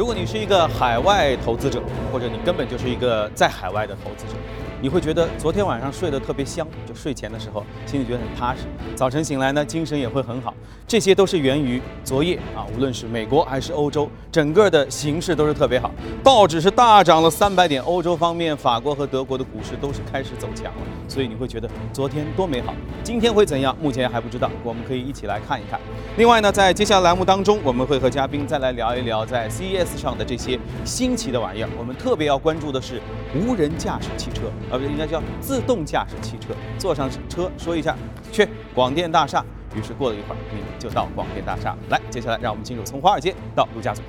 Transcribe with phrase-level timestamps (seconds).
[0.00, 1.78] 如果你是一个海外投资者，
[2.10, 4.32] 或者你根本就是一个在海外的投资者，
[4.82, 8.62] 你会觉得昨天晚上睡得特别香，就睡前的时候心里觉得很踏实，
[8.94, 10.54] 早晨醒来呢精神也会很好。
[10.86, 15.90] 这些都是源于昨夜啊，无论是美国还是欧洲，整个的形势都是特别好，
[16.24, 22.74] 道指是大涨了三百点，欧洲方面法国和德国的股市都是开始走强了，所以你会觉得昨天多美好。
[23.04, 23.76] 今天会怎样？
[23.80, 25.78] 目前还不知道，我们可以一起来看一看。
[26.16, 31.68] 另外呢，在接下来栏目当中，我们会和嘉宾再来聊一聊在 CES 上的这些新奇的玩意儿。
[31.78, 33.00] 我们特别要关注的是
[33.34, 34.50] 无人驾驶汽车。
[34.70, 36.54] 啊，不应该叫自动驾驶汽车。
[36.78, 37.96] 坐上车说一下，
[38.30, 39.44] 去广电大厦。
[39.74, 41.76] 于是过了一会儿，你们就到广电大厦。
[41.90, 44.04] 来，接下来让我们进入从华尔街到陆家嘴。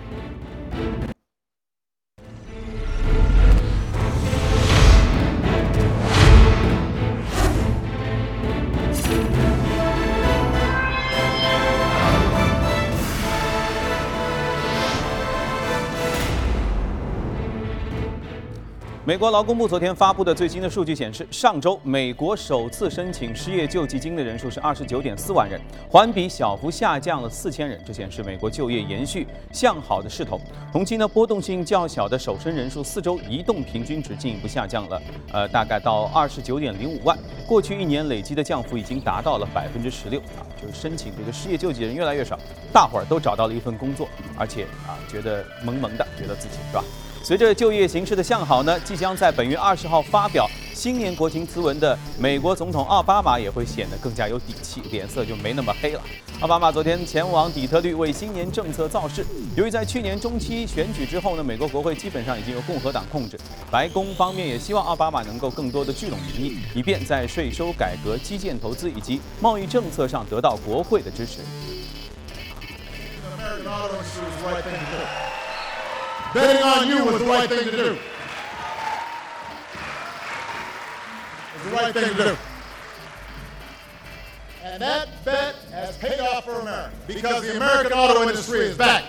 [19.12, 25.60] 美国劳工部昨天发布的最新的数据显示，上周美国首次申请失业救济金的人数是二十九点四万人，
[25.90, 27.78] 环比小幅下降了四千人。
[27.86, 30.40] 这显示美国就业延续向好的势头。
[30.72, 35.02] 同期呢，波动性较小的首申人数四周移动平均值进一步下降了，
[35.34, 37.20] 呃，大概到二十九点零五万。
[37.46, 42.40] 过去一年累积的降幅已经达到了百分之十六啊，就是申请这个失业救济人越来越少，
[42.72, 46.82] 大伙儿都找到了一份工作，而且啊，觉得萌萌的，觉得自己是吧？
[47.24, 56.02] 随着就业形势的向好呢，即将在本月二十号发表新年国情咨文的美国总统奥巴马也会显得更加有底气，脸色就没那么黑了。
[56.40, 59.24] 奥巴马昨天前往底特律为新年政策造势。
[59.56, 71.42] 由于在去年中期选举之后呢，美国国会基本上已经由共和党控制，白宫方面也希望奥巴马能够更多的聚拢民意，以便在税收改革、基建投资以及贸易政策上得到国会的支持。
[76.35, 77.97] Betting on you was the right thing to do.
[81.55, 82.37] It's the right thing to do.
[84.65, 89.05] And that bet has paid off for America because the American auto industry is back.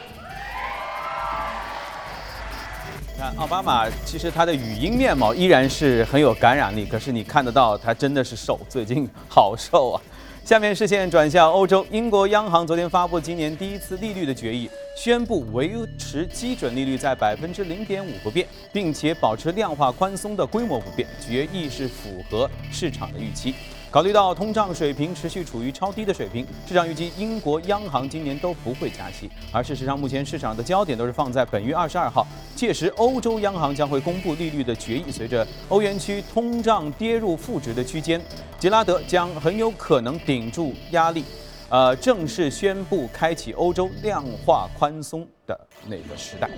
[3.18, 10.02] 看奥巴马，其实他的语音面貌依然是很有感染力，可是你看得到他真的是瘦，最近好瘦啊。
[10.45, 21.09] 下面视线转向欧洲，英国央行昨天发布今年第一次利率的决议，宣布维持基准利率在百分之零点五不变，并且保持量化宽松的规模不变。
[21.25, 23.55] 决议是符合市场的预期。
[23.93, 29.31] 考虑到通胀水平持续处于超低的水平，市场预计英国央行今年都不会加息。
[29.53, 32.27] 而事实上，目前市场的焦点都是放在本月二十二号，
[32.57, 35.13] 届时欧洲央行将会公布利率的决议。
[35.13, 38.19] 随着欧元区通胀跌入负值的区间，
[38.59, 41.23] 杰拉德将很有可能顶住压力，
[41.69, 46.49] 呃，正式宣布开启欧洲量化宽松的那个时代。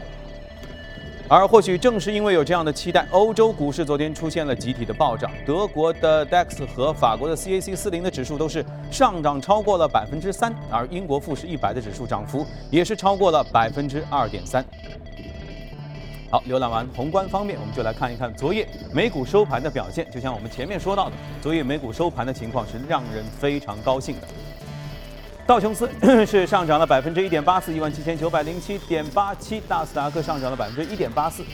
[1.37, 5.29] 而或许正是因为有这样的期待，欧洲股市昨天出现了集体的暴涨。
[5.45, 14.65] 德国的 DAX 和法国的 CAC 四零的指数都是上涨超过了百分之三，而英国富时一百的指数涨幅也是超过了百分之二点三。
[16.31, 20.09] 好，浏览完宏观方面，我们就来看一看昨夜美股收盘的表现。
[20.13, 24.29] 就像我们前面说到的，昨夜美股收盘的情况是让人非常高兴的。
[25.47, 25.91] 道琼斯
[26.25, 31.45] 是上涨了百分之一点八四，一万七千九百零七点八七；纳斯达克上涨了百分之一点八四，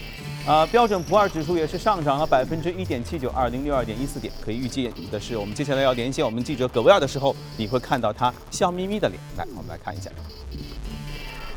[0.46, 4.32] 啊，标准普尔指数也是上涨了百分之一点七九，二零六二点一四点。
[4.44, 9.20] 可以预计的是，我们接下来要连线我们记者葛威尔的时候，你会看到他笑眯眯的脸。
[9.36, 10.08] 来，我们来看一下。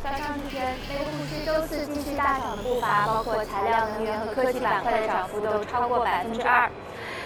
[0.04, 6.68] 早上这天，美股市周四继续大涨的步伐，包括材料、能源和科技板块的涨幅都超过百分之二。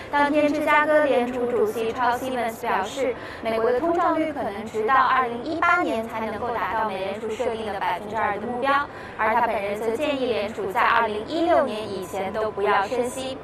[0.09, 8.71] 当天，芝加哥联储主席 Charles Evans 表示，美国的通胀率可能直到2018年才能够达到美联储设定的百分之二的目标，
[9.17, 13.37] 而他本人则建议联储在2016年以前都不要升息。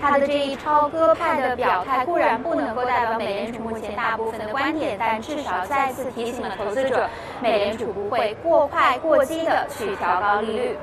[0.00, 7.08] 他的这一超鸽派的表态固然不能够代表美联储目前大部分的观点，但至少再次提醒了投资者，
[7.42, 10.78] 美联储不会过快过激的去调高利率。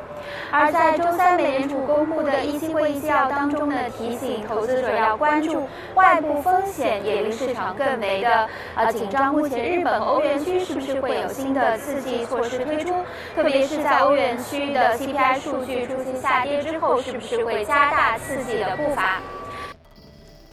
[0.51, 9.33] 而在周三美联储公布的议息会议纪要当中呢，提醒投资者要关注外部风险，也令市场更为的呃紧张。
[9.33, 12.93] 目前日本、欧元区是不是会有新的刺激措施推出？
[13.35, 19.19] 特别是在欧元区的 CPI 数据出现下跌之后，是不是会加大刺激的步伐？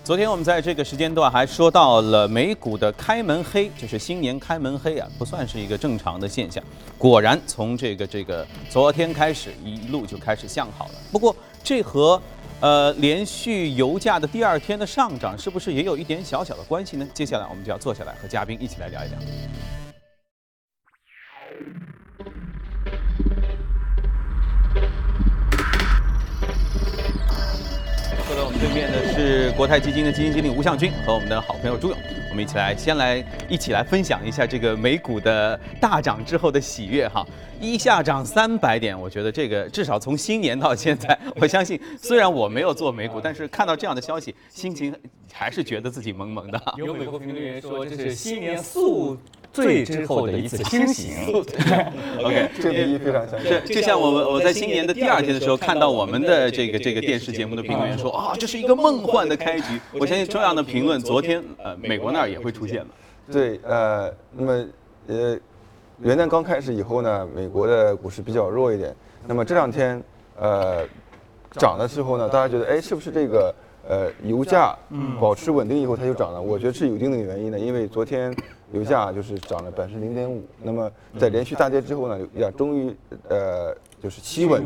[0.03, 6.65] 昨天我们在这个时间段还说到了美股的开门黑，就是新年开门黑啊，不算是一个正常的现象。
[6.97, 10.95] 果然，从这个这个昨天开始，一路就开始向好了。
[11.13, 12.21] 不过，这和
[12.61, 17.07] 呃连续油价的第二天的上涨，是不是也有一点小小的关系呢？
[17.13, 19.19] 接下来我们就要坐下来和嘉宾一起来聊一聊。
[28.61, 31.97] 对面的是国泰基金的基金经理吴向军和我们的好朋友朱勇，
[32.29, 37.27] 我们一起来先来一起来分享一下这个美股的大涨之后的喜悦哈，
[37.59, 44.95] 一下涨三百点，我觉得这个至少从新年到现在，我相信虽然我没有做美股，但是看到这样的消息，心情
[45.33, 46.63] 还是觉得自己萌萌的。
[46.77, 49.17] 有美国评论员说这是新年速
[49.63, 51.15] 醉之后的一次清醒。
[52.25, 59.81] OK， 这比喻非常相是，就像我们我在新年的第二天的时候，看到我们的这个这个电视节目的评论员说啊，这是一个梦幻的开局。
[59.93, 62.87] 我相信这样的评论，昨天呃美国那儿也会出现了。
[63.31, 64.67] 对，呃，那么
[65.07, 65.39] 呃，
[66.01, 68.95] 元旦刚开始以后呢，美国的股市比较弱一点。
[69.27, 70.03] 那么这两天
[70.39, 70.85] 呃
[71.53, 73.55] 涨的时候呢，大家觉得哎，是不是这个
[73.91, 74.77] 呃油价
[75.21, 76.41] 保持稳定以后它就涨了？
[76.41, 78.33] 我觉得是有一定的原因的，因为昨天
[78.73, 80.45] 油价就是涨了百分之零点五。
[80.63, 80.89] 那么
[81.19, 82.95] 在连续大跌之后呢，油价终于
[83.29, 84.63] 呃就是企稳。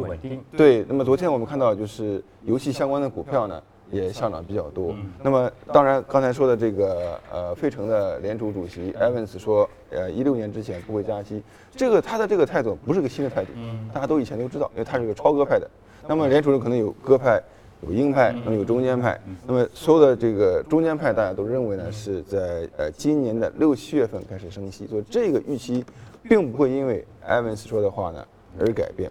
[0.54, 4.94] 对，那么昨天我们看到就是游戏相关的股票呢也上涨比较多。
[5.22, 11.42] 那么当然刚才说的这个呃费城的联储主席 Evans 说，呃一六年之前不会加息，
[11.74, 13.52] 这个他的这个态度不是个新的态度，
[13.90, 15.66] 大家都以前都知道，因为他是个超鸽派的。
[16.06, 17.42] 那么联储可能有鸽派。
[17.82, 25.84] 有鹰派，那么有中间派，那么所有的这个中间派，大家都认为呢是在呃今年的六七月份开始升息，所以这个预期
[26.22, 28.24] 并不会因为 Evans 说的话呢
[28.58, 29.10] 而改变。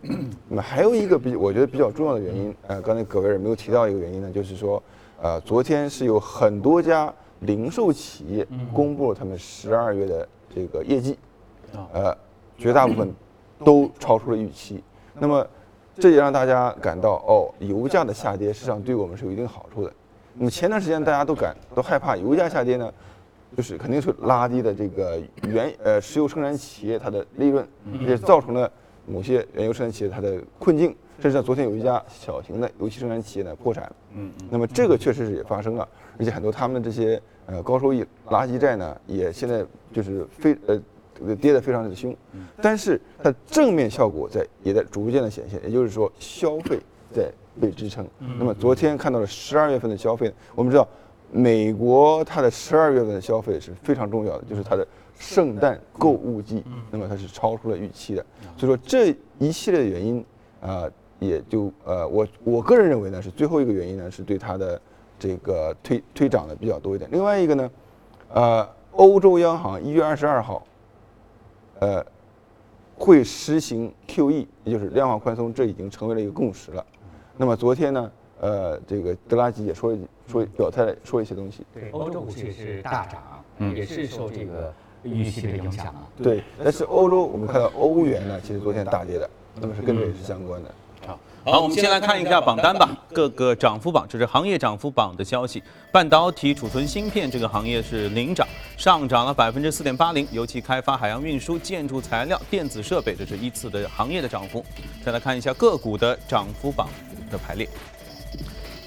[0.49, 4.81] 那么还有一个比我觉得比较重要的原因，呃，刚才葛维尔没有提到一个原因呢，就是说，
[5.21, 11.17] 呃，昨天是有很多家零售企业公布了他们十二月的这个业绩，
[11.91, 12.15] 呃，
[12.57, 13.13] 绝大部分
[13.63, 14.81] 都超出了预期。
[15.19, 15.45] 那么
[15.97, 19.93] 这也让大家感到，哦，油价的下跌实际上对我们是有一定好处的。
[20.35, 22.91] 那么前段时间大家都感都害怕油价下跌呢，
[23.55, 27.67] 就是肯定是拉低的这个原呃石油生产企业它的利润，
[28.01, 28.71] 也造成了
[29.05, 30.95] 某些原油生产企业它的困境。
[31.19, 35.87] 甚至昨天有一家小型的油气生产企业呢破产，嗯，那么这个确实是也发生了，
[36.17, 39.63] 而且很多他们的这些呃高收益垃圾债呢，也现在
[39.93, 40.81] 就是非呃这个
[41.35, 42.15] 跌得非常的凶，
[42.61, 46.79] 但是它正面效果在也在逐渐的显现，也就是说消费
[47.11, 47.31] 在
[47.61, 48.07] 被支撑。
[48.39, 50.87] 那么昨天看到了十二月份的消费，我们知道
[51.31, 54.85] 美国它的十二月份的消费是非常重要的，就是它的
[55.17, 58.25] 圣诞购物季，那么它是超出了预期的。
[58.57, 60.25] 所以说这一系列的原因
[60.59, 64.81] 啊、也就呃我我个人认为呢是最后一个原因呢是对它的
[65.19, 67.09] 这个推推涨的比较多一点。
[67.11, 67.71] 另外一个呢，
[68.33, 70.65] 呃，欧洲央行一月二十二号。
[71.83, 72.05] 呃，
[72.95, 76.85] 会实行 QE，也就是量化宽松，这已经成为了一个共识了。
[77.35, 81.65] 那么昨天呢，呃，这个德拉吉也说一说表态了说一些东西。
[81.73, 86.07] 对，欧洲股市是大涨，也是受这个预期的影响啊。
[86.15, 89.29] 对，但是欧洲我们看到欧元呢，其实昨天大跌的，
[89.59, 90.69] 那么是跟这也是相关的。
[90.69, 90.75] 好，
[91.45, 95.61] 好，我们先来看一下榜单吧，各个涨幅榜，这是行业涨幅榜的消息。
[95.91, 98.47] 半导体、储存芯片这个行业是领涨，
[98.77, 100.25] 上涨了百分之四点八零。
[100.31, 104.63] 尤其开发、海洋运输、建筑材料、电子设备，这是依次的行业的涨幅。
[105.03, 106.87] 再来看一下个股的涨幅榜
[107.29, 107.67] 的排列。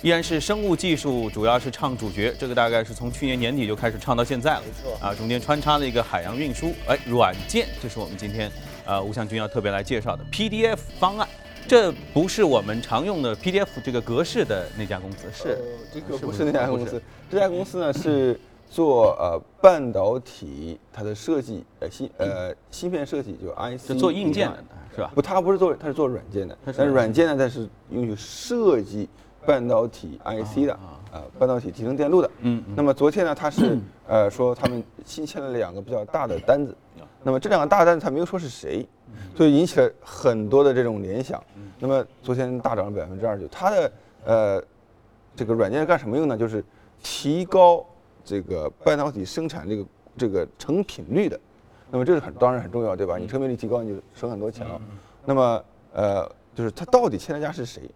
[0.00, 4.62] 依然是生物技术，主要是唱主角，这个大概是从去年年底就开始唱到现在了。
[4.62, 8.50] 没错啊，中间穿插了一个海洋运输，哎，软件，这是我们今天
[8.86, 11.28] 呃吴向军要特别来介绍的 PDF 方案。
[11.68, 15.58] 这不是我们常用的 PDF 这个格式的那家公司，是。
[15.92, 25.11] 这个不是那家公司，这家公司呢是做呃半导体它的设计，呃芯呃芯片设计就 IC，是做硬件的，是吧？
[25.14, 29.08] 不，它不是做，它是做软件的，但是软件呢，它是用于设计
[29.44, 32.30] 半导体 IC 的，啊，呃半导体集成电路的。
[32.40, 32.62] 嗯。
[32.76, 36.76] 那么昨天呢，它是呃说他们新签了两个比较大的单子，
[37.26, 38.87] 那么这两个大单子他没有说是谁，
[39.37, 41.42] 所以引起了很多的这种联想。
[41.80, 43.92] 那么昨天大涨了百分之二十九，它的
[44.25, 44.62] 呃
[45.35, 46.38] 这个软件干什么用呢？
[46.38, 46.64] 就是
[47.02, 47.85] 提高
[48.25, 51.37] 这个半导体生产这个这个成品率的。
[51.90, 53.18] 那么这是很当然很重要，对吧？
[53.18, 54.80] 你成品率提高，你就省很多钱了。
[55.25, 55.64] 那么
[55.95, 57.90] 呃，就是它到底签的家是谁？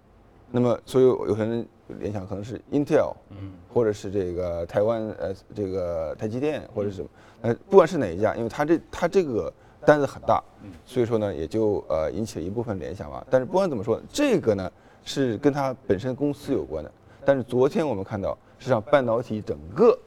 [0.50, 1.64] 那么所以有些人
[2.00, 7.08] 联想可能是 Intel，嗯，或者是这个台湾呃这个台积电或者是什么，
[7.42, 9.52] 呃不管是哪一家，因为它这它这个
[9.84, 10.42] 单子很大，
[10.84, 13.24] 所以说呢也就呃引起了一部分联想吧。
[13.30, 14.70] 但是不管怎么说，这个呢
[15.04, 16.90] 是跟它本身公司有关的。
[17.24, 19.98] 但是昨天我们看到，实际上半导体整个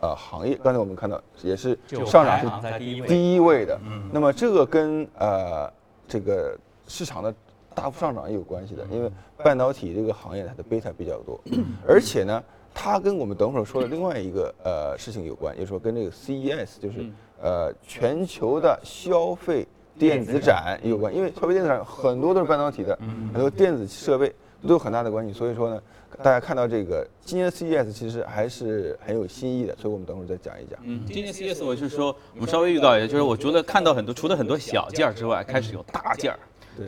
[0.00, 3.78] 呃行业，刚才我们看到也是上涨是第一位的。
[4.12, 5.70] 那么这个跟呃
[6.06, 7.34] 这个市场的
[7.74, 11.40] 大幅上涨也有关系的，因为半导体这个行业它的贝塔比较多，
[11.88, 12.42] 而且呢，
[12.74, 17.04] 它跟我们等会儿说的另外一个呃事情有关，也就是说跟这个 CES 就是
[17.42, 19.66] 呃全球的消费
[19.98, 22.98] 电子展有关，因为消费电子展很多都是半导体的，
[23.32, 25.32] 很多电子设备，都有很大的关系。
[25.32, 25.82] 所以说呢，
[26.22, 30.78] 大家看到这个今年的 CES 其实还是很有新意的，所以我们等会儿再讲一讲。
[30.84, 36.38] 嗯，今年 CES 我是说，我们稍微预告一下，就是我觉得看到很多，除了很多小件儿之外，开始有大件儿。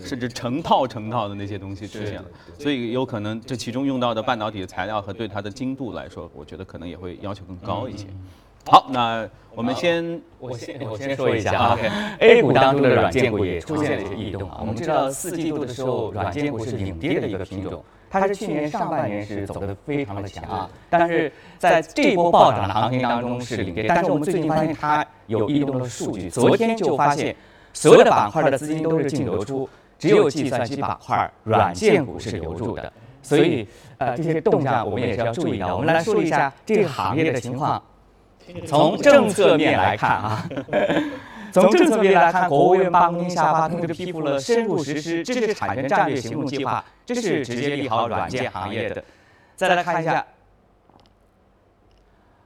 [0.01, 2.25] 甚至成套成套的那些东西出现了，
[2.59, 8.07] 所以有可能这其中用到的半导体的材料和对它的精度来说，我觉得可能也会要求更高一些。
[8.65, 11.79] 好，那我们先我先我先说一下啊
[12.21, 14.59] ，A 股当中的软件股也出现了一些异动啊。
[14.61, 27.35] 我们知道四季度的时候，软件股是领跌的一个品种，它是去年上半年是走的非常的强啊，但是在这波暴涨的行情当中是领跌，但是我们最近发现它有异动的数据，昨天就发现
[27.73, 29.69] 所有的板块的资金都是净流出。
[29.99, 35.73] 只有计算机板块、软件股是留住的，所以呃这些动向我们也是要注意的。
[35.73, 37.81] 我们来说一下这个行业的情况。
[38.67, 40.49] 从政策面来看啊，
[41.55, 49.05] 从政策面来看，国务院办公厅下发通知批复了深入实施知识产权战略行动计划，这是直接利好软件行业的。
[49.55, 50.27] 再来看一下。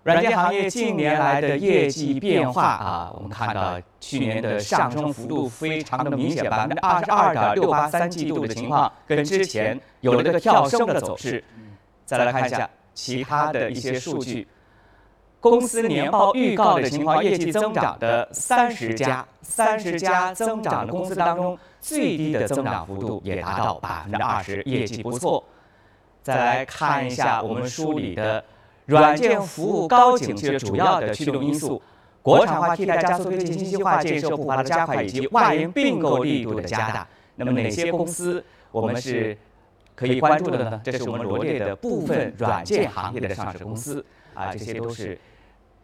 [0.06, 11.42] 软件行业近年来的业绩变化啊，我们看到去年的上升幅度非常的明显，百分之二十二点六八三季度的情况，跟之前有了个跳升的走势。
[12.04, 14.46] 再来看一下其他的一些数据，
[15.40, 25.42] 公司年报预告的情况，业绩增长的三十家，三十家增长的公司当中，最低的增长幅度也达到百分之二十，业绩不错。
[26.22, 28.44] 再来看一下我们梳理的。
[28.87, 31.83] 软件服务高景气的主要的驱动因素，
[32.23, 37.07] 国产化替代加速推进信息化建设步伐的加快，以及外延并购力度的加大。
[37.35, 39.37] 那么哪些公司我们是
[39.95, 40.81] 可以关注的呢？
[40.85, 45.19] 这是我们罗列的部分软件行业的上市公司啊，这些都是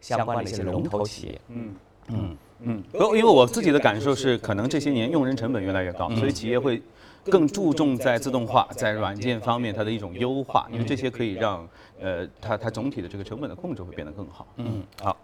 [0.01, 1.41] 相关的一些龙头企业。
[1.49, 1.75] 嗯
[2.07, 2.83] 嗯嗯。
[2.93, 6.81] 因为我自己的感受是，可能这些年用人成本越来越高，所以企业会。
[7.25, 11.67] 更注重在自动化，在软件方面它的一种优化，因为这些可以让
[11.99, 14.47] 呃它它总体的这个成本的控制会变得更好。
[14.57, 15.15] 嗯，好，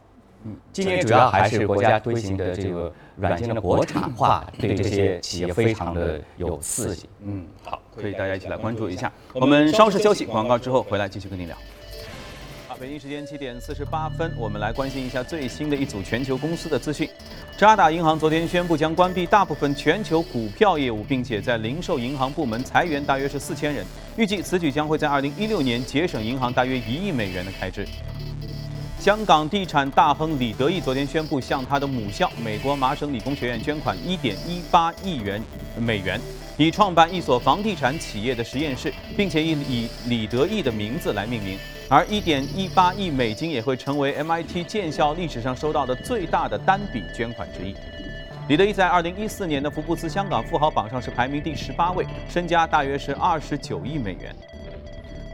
[0.45, 7.09] 嗯，今年主要还是国家推行的这个软件的国产化，对这些企业非常的有刺激。
[7.23, 9.11] 嗯，好，可以大家一起来关注一下。
[9.33, 11.57] 我们稍事休息，广告之后回来继续跟您聊。
[12.79, 17.09] 北京时间七点四十八分，我们来关心一下最新的一组全球公司的资讯。
[17.57, 23.86] 渣打银行昨天宣布将关闭大部分全球股票业务，并且在零售银行部门裁员大约是四千人。
[24.15, 27.86] 预计此举将会在二零一六年节省银行大约一亿美元的开支。
[28.98, 35.43] 香港地产大亨李德义昨天宣布向他的母校美国麻省理工学院捐款一点一八亿元
[35.77, 36.17] 美元，
[36.55, 41.59] 以创办一所房地产企业的实验室，并且以以李德义的名字来命名。
[41.91, 47.75] 而1.18亿美金也会成为 MIT 建校历史上收到的最大的单笔捐款之一。
[48.48, 54.36] 李德义在2014年的福布斯香港富豪榜上是排名第十八位，身家大约是29亿美元。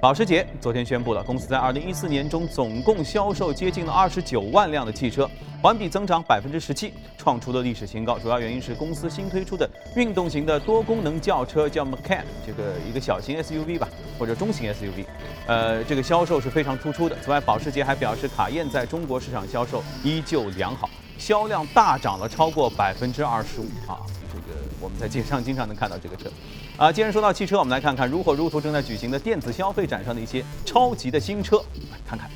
[0.06, 5.28] 保时捷昨天宣布了，公司在2014年中总共销售接近了29万辆的汽车，
[5.64, 8.16] 环比增长17%，创出了历史新高。
[8.20, 15.08] 主要原因是公司新推出的运动型的多功能轿车叫 Macan，这个一个小型 SUV 吧，或者中型 SUV，
[15.48, 17.18] 呃，这个销售是非常突出的。
[17.24, 23.98] 此外，保时捷还表示，卡宴在中国市场销售依旧良好，销量大涨了超过百分之二十五啊！
[24.46, 26.30] 这个我们在街上经常能看到这个车。
[26.78, 31.58] 啊，既然说到汽车，我们来看看如火如荼正在举行的电子消费展上的一些超级的新车，
[31.92, 32.30] 来看看。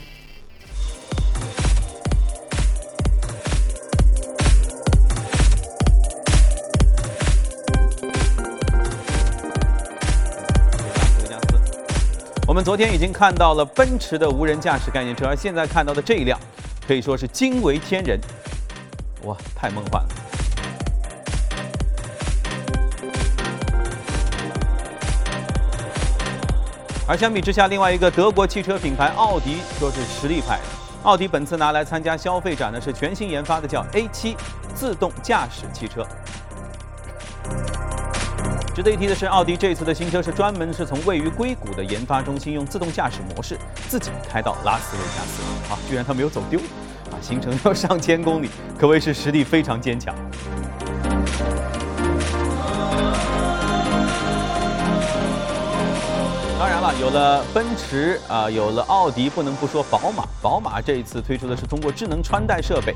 [12.48, 16.40] 我们昨天已经看到了奔驰的无人驾驶概念车，而现在看到的这一辆，
[16.88, 18.20] 可以说是惊为天人，
[19.24, 20.19] 哇，太梦幻了。
[27.10, 30.60] 而相比之下，另外一个德国汽车品牌奥迪说是实力派。
[31.02, 34.36] 奥迪本次拿来参加消费展的是全新研发的叫 A7
[34.76, 36.06] 自动驾驶汽车。
[38.76, 50.14] 值得一提的是，奥迪这次的新车是专门是从位于硅谷的研发中心用自动驾驶模式自己开到拉斯维加斯，啊，居然它没有走丢，啊，行程要上千公里，可谓是实力非常坚强。
[57.00, 60.26] 有了奔驰啊，有了奥迪，不能不说宝马。
[60.42, 62.94] 宝马这一次推出的是通过智能穿戴设备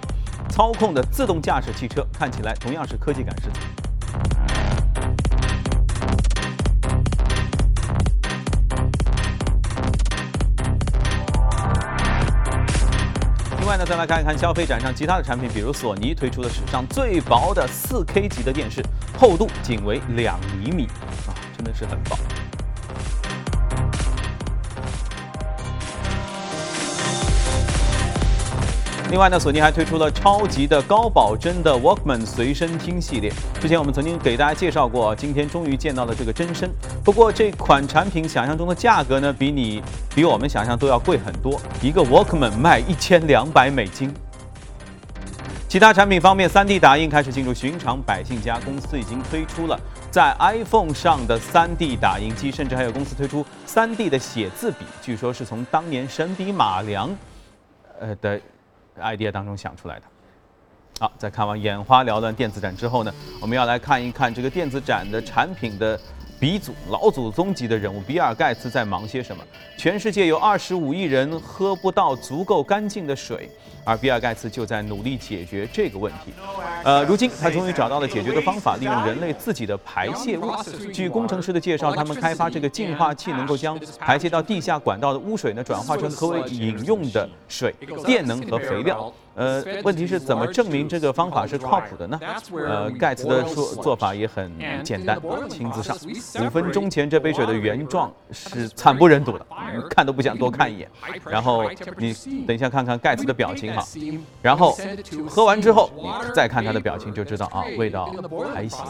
[0.49, 3.59] 操控的自动驾驶汽车，看起来同样是科技感十足。
[13.57, 18.83] 另外呢，再来看一看消费展上其他的产品，比如索尼推出的史上最薄的 4K 级的电视，
[19.17, 20.87] 厚度仅为两厘米，
[21.25, 22.17] 啊，真的是很薄。
[29.13, 33.31] 另外呢，索尼还推出了超级的高保真的 Walkman 随身听系列。
[33.61, 36.67] 之前我们曾经给大家介绍过，今天终于见到了这个真身。
[37.05, 39.83] 不过这款产品想象中的价格呢，比你
[40.15, 44.11] 比我们想象都要贵很多，一个 Walkman 卖一千两百美金。
[45.69, 49.79] 其他产品方面，3D 打印开始进入寻常百姓家，公司已经推出了
[50.09, 57.15] 在 iPhone 上的 3D 打印机，甚至还有公司推出 3D 的写字笔，据说是从当年神笔马良，
[57.99, 58.41] 呃的
[59.01, 60.03] idea 当中想出来的。
[60.99, 65.99] 好，在看完眼花缭乱电子展之后呢，我们要来看一看这个电子展的产品的
[66.39, 69.43] 鼻祖、老祖宗级的人物比尔盖茨在忙些什么？
[69.77, 73.49] 全世界有二十五亿人喝不到足够干净的水。
[73.83, 76.33] 而比尔盖茨就在努力解决这个问题。
[76.83, 80.51] 呃，如今他终于找到了解决的方法，利用人类自己的排泄物。
[80.93, 87.73] 据工程师的介绍，他们开发这个净化器，能够将排泄到地下管道的污水呢，转化成可以饮用的水、
[88.05, 89.11] 电能和肥料。
[89.35, 92.19] 呃，问题是怎么证明这个方法是靠谱的呢？
[92.51, 94.51] 呃，盖茨的说做法也很
[94.83, 95.97] 简单，亲自上。
[96.45, 99.45] 五分钟前这杯水的原状是惨不忍睹的，
[99.89, 100.87] 看都不想多看一眼。
[101.27, 102.13] 然后你
[102.45, 103.72] 等一下看看盖茨的表情。
[103.75, 103.87] 好，
[104.41, 104.77] 然后
[105.27, 108.13] 喝完之后，你再看他的表情就知道啊，味道
[108.53, 108.85] 还行。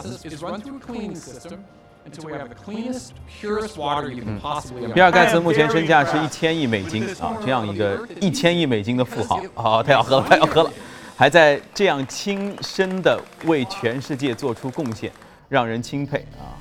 [4.94, 9.40] 比尔盖茨目前身价是一千亿美金啊，这样一个一千亿美金的富豪。
[9.54, 10.70] 啊，他要喝了，他要喝了，
[11.16, 15.10] 还在这样亲身的为全世界做出贡献，
[15.48, 16.60] 让人钦佩啊。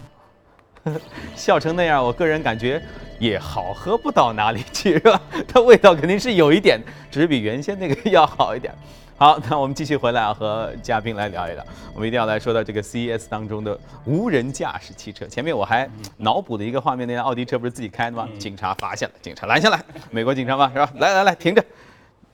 [1.35, 2.81] 笑成那样，我个人感觉
[3.23, 5.21] 也好喝不到哪里去，是吧？
[5.47, 6.77] 它味道肯定是有一点，
[7.09, 8.73] 只是比原先那个要好一点。
[9.15, 11.63] 好，那我们继续回来啊，和嘉宾来聊一聊。
[11.93, 15.25] 我们一定要来说到这个 CES 当中的无人驾驶汽车。
[15.27, 18.27] 前面我还脑补的一个画面，那辆奥迪车不是自己开的吗？
[18.37, 19.81] 警察发现了，警察拦下来，
[20.11, 20.91] 美国警察嘛，是吧？
[20.97, 21.63] 来来来，停着，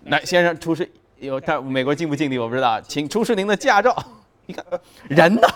[0.05, 3.95] 来先生出示有，但美国敬不敬礼我不知道，请出示您的驾照。
[4.47, 4.65] 你看
[5.07, 5.47] 人呢？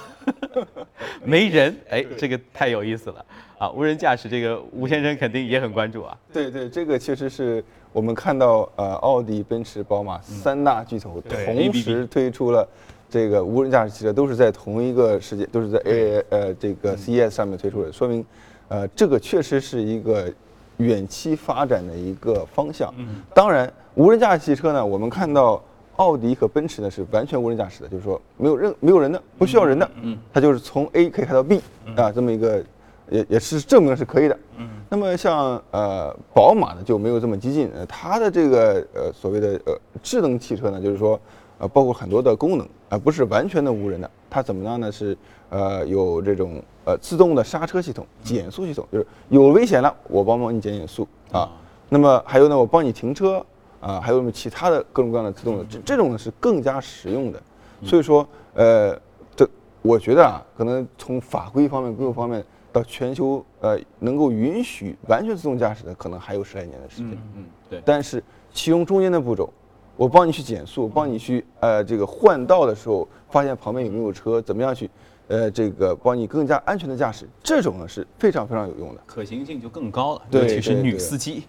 [1.24, 3.26] 没人，哎，这个太有意思了
[3.58, 3.70] 啊！
[3.72, 6.18] 无人驾驶这个吴先生肯定也很关注啊。
[6.32, 12.68] 对对，这个确实是我们看到呃，奥迪、奔驰、宝马三大巨头同时推出了
[13.10, 18.26] 这个无人驾驶汽车，都是在同一个时间，都是在 A 呃这个 CES 上面推出的，说明
[18.68, 20.32] 呃这个确实是一个
[20.78, 22.94] 远期发展的一个方向。
[23.34, 25.62] 当然，无人驾驶汽车呢，我们看到。
[25.98, 31.62] 奥迪和奔驰呢是完全无人驾驶的，就是说没有任没有人的，不需要人的，嗯，它就是从 A 可以开到 B
[31.96, 32.64] 啊，这么一个
[33.10, 34.68] 也也是证明是可以的，嗯。
[34.90, 41.20] 那么像呃宝马呢就没有这么激进，呃，它的这个呃所谓的呃智能汽车呢，就是说
[41.60, 44.92] 呃包括很多的功能啊，不是完全的无人的，它怎么样呢？
[44.92, 45.16] 是
[45.50, 51.50] 呃有这种呃自动的刹车系统、减速系统，就是有危险了我帮帮你减减速啊。
[51.90, 53.46] 那么还有呢，我帮你停车。
[53.84, 57.42] 啊，还有什么其他的各种各样的自动的，这这种呢是更加实用的。
[57.84, 58.98] 所以说，呃，
[59.36, 59.46] 这
[59.82, 62.42] 我觉得啊，可能从法规方面、各个方面
[62.72, 67.12] 到全球呃能够允许完全自动驾驶的，可能还有十来年的时间。
[67.36, 67.82] 嗯，对。
[67.84, 69.52] 但是其中中间的步骤，
[69.98, 74.90] 我帮你去减速，帮你去呃这个换道的时候，发现旁边有没有车，怎么样去？
[75.28, 81.44] 呃，这个帮你更加安全的驾驶，这种呢是非常非常有用的，可行性就更高了，尤其是女司机，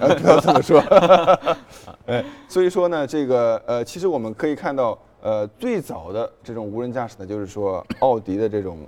[0.00, 0.80] 呃不要这么说。
[2.06, 8.78] 哎，所以说呢，这个呃，其实我们可以看到，呃，最早的这种无人驾驶呢，就是说奥迪的这种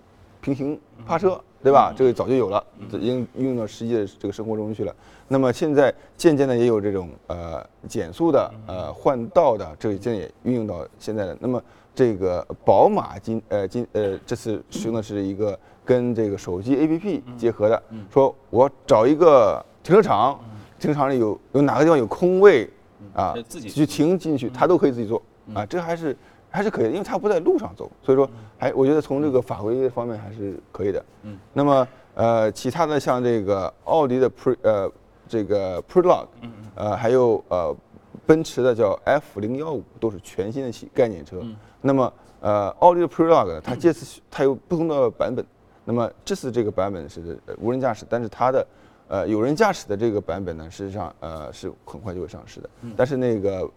[0.40, 1.94] 平行趴车，对吧？
[1.96, 4.94] 这个早就有了，已经运用到实际的这个生活中去了。
[5.28, 11.37] 那么现在渐渐的也有这种呃减速的、呃换道的，这个现在也运用到现在的。
[11.40, 11.62] 那么
[11.94, 20.40] 这个宝马今呃今呃这次使用的是一个跟这个手机 APP 结合的，说我找一个停车场，
[20.78, 22.70] 停车场里有有哪个地方有空位
[23.12, 25.20] 啊，自己去停进去，它都可以自己做
[25.52, 26.16] 啊，这还是
[26.48, 31.05] 还是可以的，因为它不在路上走，所以说还我觉得从这个法规方面还是可以的。
[31.24, 34.90] 嗯，那么呃其他的像这个奥迪的 Pre 呃
[35.28, 36.26] 这个 Prologue，
[36.74, 37.76] 呃还有呃
[38.24, 41.42] 奔驰的叫 F 零幺五都是全新的概念车。
[41.83, 45.45] 那么，呃，奥迪的 Prologue 它这次它有不同的版本。
[45.85, 48.66] 那么这次这个版本是无人驾驶，但是它的
[49.09, 52.71] 呃有人驾驶的这个版本呢，实际上呃是很快就会上市的。
[52.97, 53.68] 但是那个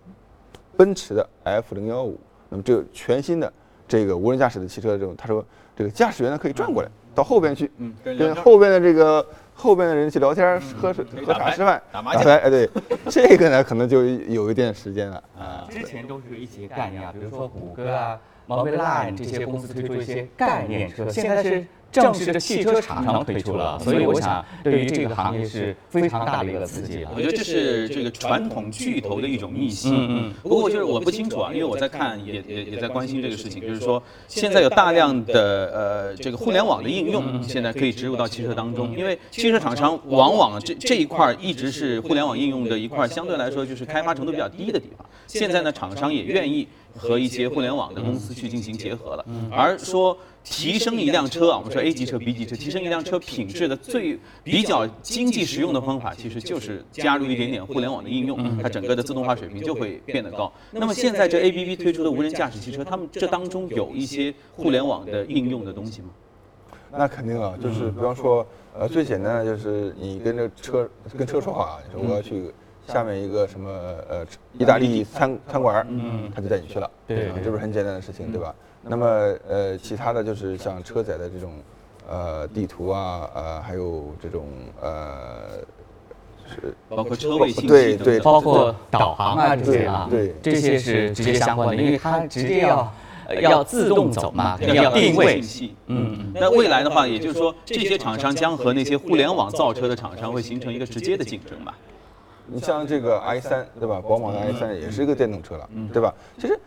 [0.77, 3.51] 奔驰的 F 零幺五，那么这个全新的
[3.87, 5.43] 这个无人驾驶的汽车这种，他说
[5.75, 7.71] 这个驾驶员呢可以转过来到后边去，
[8.03, 12.23] 跟后边的这个后边的人去聊天、喝水、喝茶、吃饭、打麻将。
[12.37, 12.69] 哎，对，
[13.09, 15.65] 这个呢可能就有一点时间了啊。
[15.71, 21.65] 之前都是一些概念啊，比如说谷歌啊、Mobileye 这些公司推出一些概念车，现在是。
[22.03, 27.21] 正式的汽车厂商推出了，所以我想对于这个行业是非常大的一个刺激了我。
[27.21, 29.89] 觉得这是这个传统巨头的一种逆袭。
[29.89, 30.33] 嗯嗯。
[30.43, 38.95] 不过就是我不清楚啊，因为我在看，也也也在关心这个事情，就是说现在有大量的呃这个互联网的应用，现在可以植入到汽车当中。
[38.95, 45.05] 因为汽车厂商往往这这一块儿一直是互联网应用的一块儿相对来说就是开发程度比较低的地方。
[45.27, 50.17] 现在呢，厂商也愿意和一些互联网的公司去进行结合了，而说。
[50.47, 60.53] 提升一辆车啊，我们说 A 级车、B 级车，提升一辆车品质的最比较经济实用的方法，其实就是加入一点点互联网的应用，它整个的自动化水平就会变得高。
[60.69, 66.09] 那么现在这 ABB 推出的无人驾驶汽车，他们这当中有一些互联网的应用的东西吗？
[66.91, 68.45] 那肯定啊，就是比方说，
[68.77, 72.53] 呃，最简单的就是你跟这车跟车说话，你说我要去
[72.87, 73.69] 下面一个什么
[74.09, 74.25] 呃
[74.57, 78.53] 意大利餐餐馆，嗯，他就带你去了，对啊这不是很简单的事情，对吧？
[78.81, 79.05] 那么
[79.49, 81.53] 呃，其他的就是像车载的这种
[82.07, 84.45] 呃地图啊，呃，还有这种
[84.81, 85.57] 呃
[86.47, 90.35] 是包括车位信息对包括导航啊这些啊，对。
[90.43, 92.93] 这些是直接相关的，因为它直接要
[93.27, 95.41] 呃要自动走嘛，肯定要定位。
[95.87, 101.75] 嗯，那未来的话，也就是说，这些厂商将和那些互联网造车的厂商会形成一个直接的竞争吧？
[102.47, 104.01] 你像这个 i 三对吧？
[104.01, 106.13] 宝马的 i 三也是一个电动车了，对吧？
[106.37, 106.59] 其实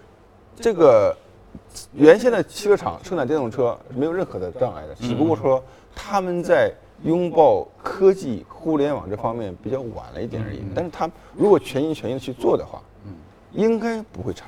[0.56, 1.16] 这个
[1.92, 5.62] 原先的汽车厂生产电动车是没有任何的障碍的，只不过说
[5.94, 6.72] 他们在
[7.04, 10.62] 拥抱科技、互联网这方面比较晚了一点而已。
[10.74, 12.82] 但是他如果全心全意的去做的话，
[13.52, 14.46] 应该不会差。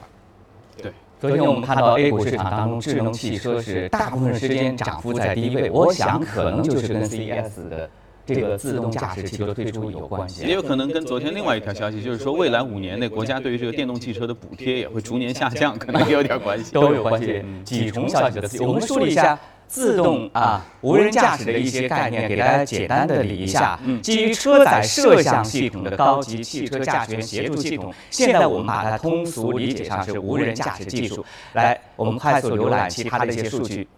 [0.77, 0.93] 对。
[1.21, 7.91] 昨天我们看到 A 股市场当中，智能汽车是大部分时间涨幅在第一位，我想可能就是跟 CES 的
[8.27, 10.47] 这个自动驾驶汽车推出有关系。
[10.47, 16.73] 也有可能跟昨天另外一条消息，就是说未来五年内国家对于这个电动汽车的补贴也会逐年下降，可能也有点关系。
[16.73, 18.65] 都有关系，几重消息的刺激。
[18.65, 23.79] 我们梳理一下自动啊无人驾驶的一些概念，给大家简单的理一下。
[24.03, 31.25] 基于车载摄像系统的高级汽车驾驶员协助系统，现在我们把它通俗理解上是无人驾驶技术。
[31.55, 33.89] 来，我们快速浏览其他的一些数据。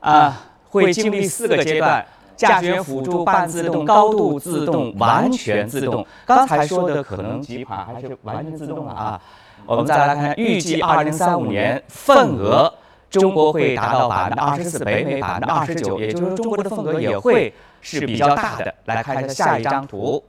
[0.00, 2.04] 啊，会经历四个阶段。
[2.42, 6.04] 驾驶员辅助、半自动、高度自动、完全自动。
[6.26, 9.20] 刚才说的可能几款还是完全自动的啊。
[9.64, 12.72] 我们再来看，预计二零三五年份额，
[13.08, 18.74] 中国会达到百分之二十四，北美百分之二十九，也就是中国的份额也会是比较大的。
[18.86, 20.22] 来看一下下一张图。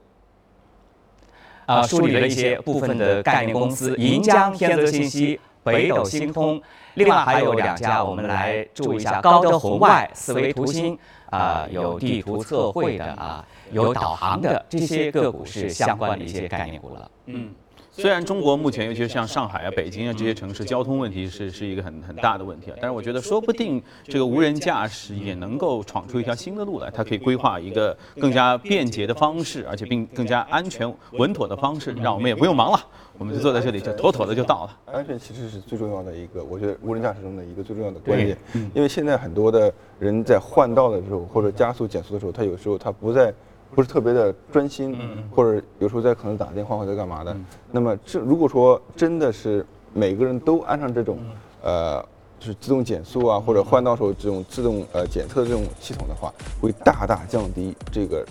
[1.65, 6.61] 啊，梳理了一些部分的概念公司：银江天泽信息、北斗星通，
[6.95, 10.99] 另外还有两家，我们来注意一下：高德红外、思维图新。
[11.33, 17.11] 啊，有地图测绘的啊，有导航的这些个股是相关的一些概念股了。
[17.25, 17.49] 嗯，
[17.95, 32.79] 虽然中国目前尤其是像上海啊、北京啊这些城市，交通问题是是一个很很大的问题啊，但是我觉得说不定这个无人驾驶也能够闯出一条新的路来，它可以规划一个更加便捷的方式，而且并更加安全稳妥的方式，让我们也不用忙了，
[33.19, 34.75] 我们就坐在这里就妥妥的就到了。
[34.91, 38.35] 安全其实是最重要的一个，我觉得无人驾驶中的一个最重要的关键。
[38.73, 43.31] 因为现在很多的人在换道的时候或者加速减速的时候，他有时候他不在，
[43.75, 44.97] 不是特别的专心，
[45.31, 47.35] 或者有时候在可能打电话或者干嘛的。
[47.71, 51.17] 那么这如果说真的是每个人都安上这种，
[51.61, 52.01] 呃，
[52.39, 56.31] 就是自动减速啊，或者换道时候这种自动呃检测这种系统的话，
[56.61, 58.25] 会大大降低这个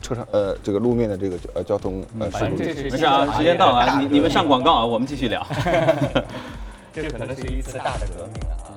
[0.00, 2.50] 车上呃这个路面的这个呃交通呃事故率。
[2.50, 5.46] 反正这是没事啊，时间到了啊，你你们上广告啊，我们继续聊。
[6.92, 8.74] 这可能是一次大的革命了啊。